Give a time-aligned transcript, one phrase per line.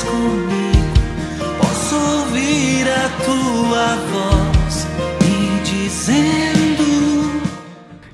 [0.00, 4.86] comigo, posso ouvir a tua voz
[5.22, 7.42] me dizendo.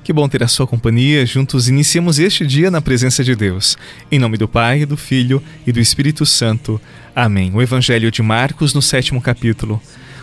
[0.03, 1.25] Que bom ter a sua companhia.
[1.25, 3.77] Juntos iniciamos este dia na presença de Deus.
[4.11, 6.81] Em nome do Pai, do Filho e do Espírito Santo.
[7.15, 7.51] Amém.
[7.53, 9.81] O Evangelho de Marcos, no sétimo capítulo.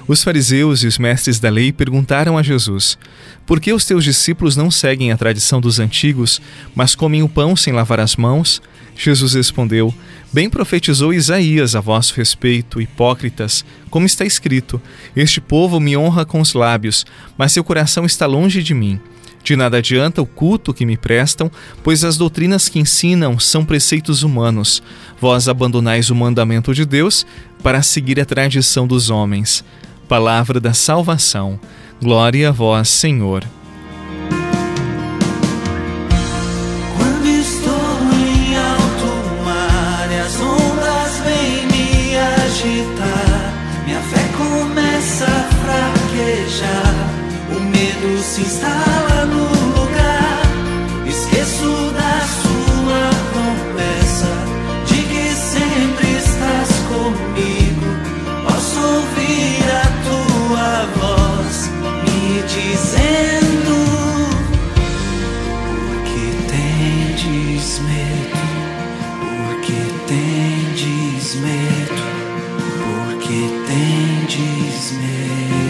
[0.09, 2.97] Os fariseus e os mestres da lei perguntaram a Jesus:
[3.45, 6.41] Por que os teus discípulos não seguem a tradição dos antigos,
[6.75, 8.63] mas comem o pão sem lavar as mãos?
[8.97, 9.93] Jesus respondeu:
[10.33, 14.81] Bem profetizou Isaías a vosso respeito, hipócritas, como está escrito:
[15.17, 17.05] Este povo me honra com os lábios,
[17.37, 19.01] mas seu coração está longe de mim.
[19.43, 21.51] De nada adianta o culto que me prestam,
[21.83, 24.83] pois as doutrinas que ensinam são preceitos humanos.
[25.21, 27.25] Vós abandonais o mandamento de Deus
[27.63, 29.65] para seguir a tradição dos homens
[30.07, 31.59] palavra da salvação.
[32.01, 33.45] Glória a vós, Senhor.
[36.97, 37.77] Quando estou
[73.27, 75.66] porque tendes medo.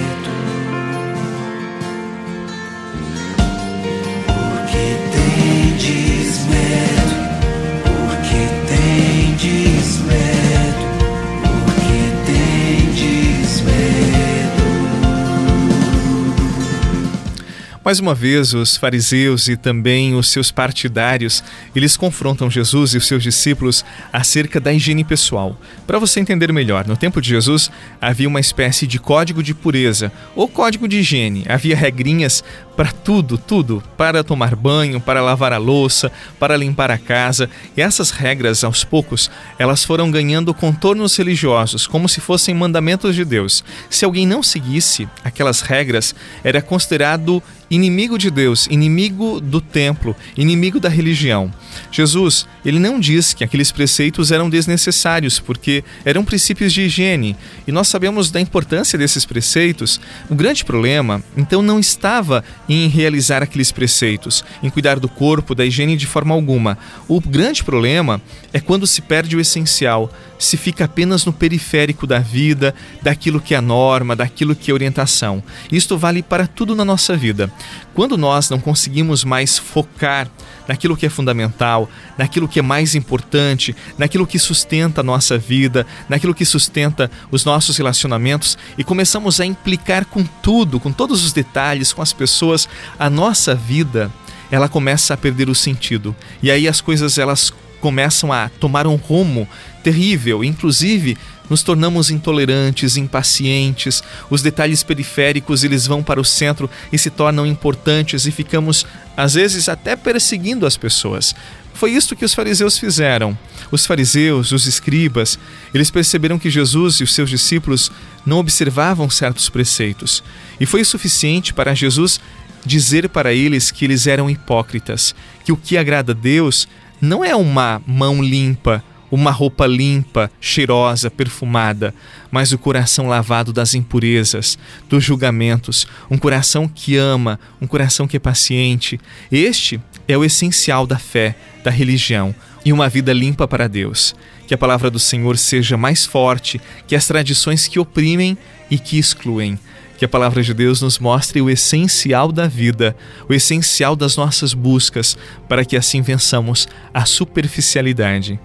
[17.86, 23.06] Mais uma vez, os fariseus e também os seus partidários, eles confrontam Jesus e os
[23.06, 25.56] seus discípulos acerca da higiene pessoal.
[25.86, 27.70] Para você entender melhor, no tempo de Jesus
[28.00, 31.44] havia uma espécie de código de pureza ou código de higiene.
[31.48, 32.42] Havia regrinhas
[32.76, 37.48] para tudo, tudo, para tomar banho, para lavar a louça, para limpar a casa.
[37.76, 43.24] E essas regras, aos poucos, elas foram ganhando contornos religiosos, como se fossem mandamentos de
[43.24, 43.64] Deus.
[43.88, 50.78] Se alguém não seguisse aquelas regras, era considerado inimigo de Deus, inimigo do templo, inimigo
[50.78, 51.52] da religião.
[51.90, 57.36] Jesus, ele não diz que aqueles preceitos eram desnecessários, porque eram princípios de higiene,
[57.66, 60.00] e nós sabemos da importância desses preceitos.
[60.30, 65.64] O grande problema, então, não estava em realizar aqueles preceitos, em cuidar do corpo, da
[65.64, 66.78] higiene de forma alguma.
[67.08, 68.20] O grande problema
[68.52, 73.54] é quando se perde o essencial, se fica apenas no periférico da vida, daquilo que
[73.54, 75.42] é norma, daquilo que é orientação.
[75.70, 77.50] Isto vale para tudo na nossa vida.
[77.94, 80.30] Quando nós não conseguimos mais focar
[80.68, 85.86] naquilo que é fundamental, naquilo que é mais importante, naquilo que sustenta a nossa vida,
[86.08, 91.32] naquilo que sustenta os nossos relacionamentos e começamos a implicar com tudo, com todos os
[91.32, 92.68] detalhes, com as pessoas,
[92.98, 94.10] a nossa vida,
[94.50, 96.14] ela começa a perder o sentido.
[96.42, 99.48] E aí as coisas elas começam a tomar um rumo
[99.82, 101.16] terrível, inclusive
[101.48, 107.46] nos tornamos intolerantes, impacientes, os detalhes periféricos eles vão para o centro e se tornam
[107.46, 108.86] importantes e ficamos
[109.16, 111.34] às vezes até perseguindo as pessoas.
[111.76, 113.38] Foi isto que os fariseus fizeram.
[113.70, 115.38] Os fariseus, os escribas,
[115.74, 117.92] eles perceberam que Jesus e os seus discípulos
[118.24, 120.22] não observavam certos preceitos.
[120.58, 122.18] E foi suficiente para Jesus
[122.64, 125.14] dizer para eles que eles eram hipócritas,
[125.44, 126.66] que o que agrada a Deus
[127.00, 131.94] não é uma mão limpa, uma roupa limpa, cheirosa, perfumada,
[132.30, 134.58] mas o coração lavado das impurezas,
[134.88, 139.00] dos julgamentos, um coração que ama, um coração que é paciente.
[139.30, 144.12] Este é o essencial da fé, da religião e uma vida limpa para Deus.
[144.46, 148.36] Que a palavra do Senhor seja mais forte que as tradições que oprimem
[148.68, 149.56] e que excluem.
[149.96, 152.96] Que a palavra de Deus nos mostre o essencial da vida,
[153.28, 155.16] o essencial das nossas buscas,
[155.48, 158.38] para que assim vençamos a superficialidade.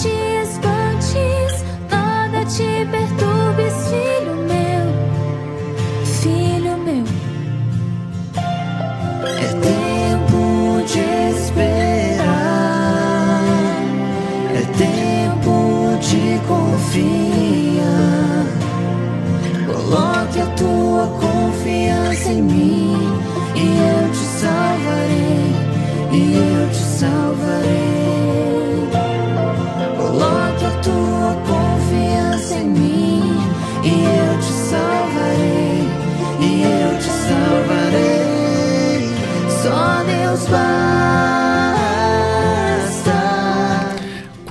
[0.00, 0.08] Te
[0.42, 1.52] espantes,
[1.90, 4.84] nada te perturbes, filho meu,
[6.04, 7.04] filho meu.
[9.38, 10.40] É tempo
[10.86, 11.04] de
[11.36, 12.24] esperar,
[14.54, 15.54] é tempo
[16.00, 18.46] de confiar.
[19.66, 22.96] Coloque a tua confiança em mim
[23.54, 23.91] e eu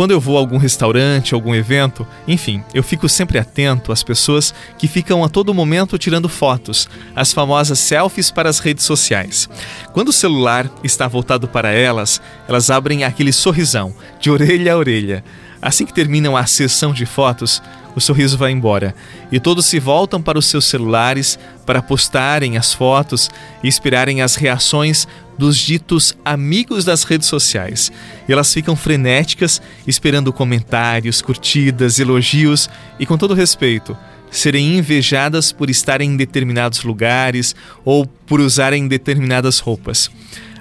[0.01, 4.51] Quando eu vou a algum restaurante, algum evento, enfim, eu fico sempre atento às pessoas
[4.75, 9.48] que ficam a todo momento tirando fotos, as famosas selfies para as redes sociais.
[9.94, 15.24] Quando o celular está voltado para elas, elas abrem aquele sorrisão, de orelha a orelha.
[15.62, 17.62] Assim que terminam a sessão de fotos,
[17.95, 18.95] o sorriso vai embora
[19.31, 23.29] e todos se voltam para os seus celulares para postarem as fotos
[23.63, 25.07] e esperarem as reações
[25.38, 27.91] dos ditos amigos das redes sociais.
[28.27, 33.97] E elas ficam frenéticas esperando comentários, curtidas, elogios e, com todo respeito,
[34.29, 40.09] serem invejadas por estarem em determinados lugares ou por usarem determinadas roupas.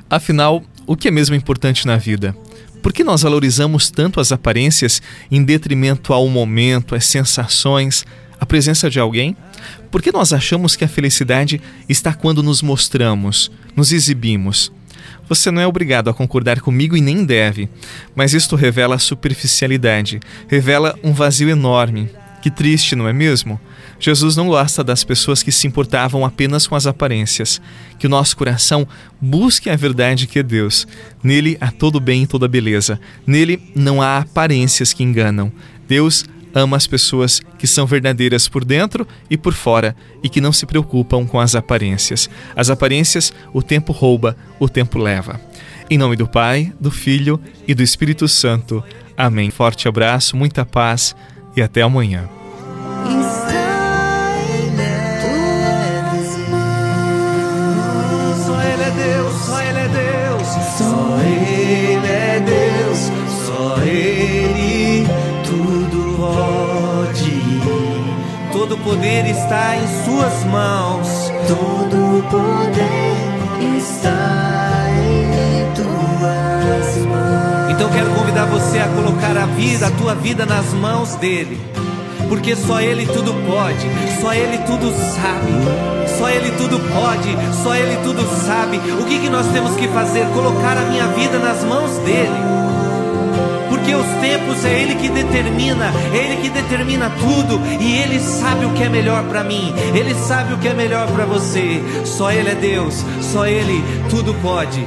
[0.09, 2.35] Afinal, o que é mesmo importante na vida?
[2.82, 8.06] Por que nós valorizamos tanto as aparências em detrimento ao momento, às sensações,
[8.41, 9.37] à presença de alguém?
[9.91, 14.73] Por que nós achamos que a felicidade está quando nos mostramos, nos exibimos?
[15.29, 17.69] Você não é obrigado a concordar comigo e nem deve,
[18.17, 20.19] mas isto revela superficialidade,
[20.49, 22.11] revela um vazio enorme.
[22.41, 23.61] Que triste, não é mesmo?
[23.99, 27.61] Jesus não gosta das pessoas que se importavam apenas com as aparências.
[27.99, 28.89] Que o nosso coração
[29.21, 30.87] busque a verdade que é Deus.
[31.23, 32.99] Nele há todo bem e toda beleza.
[33.27, 35.53] Nele não há aparências que enganam.
[35.87, 40.53] Deus ama as pessoas que são verdadeiras por dentro e por fora e que não
[40.53, 42.31] se preocupam com as aparências.
[42.57, 45.39] As aparências o tempo rouba, o tempo leva.
[45.91, 47.39] Em nome do Pai, do Filho
[47.69, 48.83] e do Espírito Santo.
[49.17, 49.51] Amém.
[49.51, 51.15] Forte abraço, muita paz
[51.56, 52.29] e até amanhã.
[68.52, 71.08] Todo poder está em suas mãos.
[71.49, 74.50] Todo poder está
[77.91, 81.61] Então quero convidar você a colocar a vida, a tua vida nas mãos dele.
[82.29, 83.87] Porque só ele tudo pode,
[84.21, 86.01] só ele tudo sabe.
[86.19, 88.77] Só Ele tudo pode, só Ele tudo sabe.
[88.77, 90.27] O que, que nós temos que fazer?
[90.35, 92.51] Colocar a minha vida nas mãos dEle
[93.71, 98.67] porque os tempos é Ele que determina, é Ele que determina tudo e Ele sabe
[98.67, 101.81] o que é melhor para mim, Ele sabe o que é melhor para você.
[102.05, 104.87] Só Ele é Deus, só Ele tudo pode.